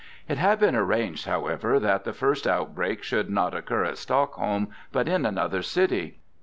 [0.27, 5.07] It had been arranged, however, that the first outbreak should not occur at Stockholm, but
[5.07, 6.17] in another city.